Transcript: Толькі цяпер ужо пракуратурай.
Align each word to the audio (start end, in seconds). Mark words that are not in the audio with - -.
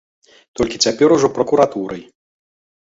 Толькі 0.59 0.81
цяпер 0.85 1.15
ужо 1.17 1.31
пракуратурай. 1.37 2.05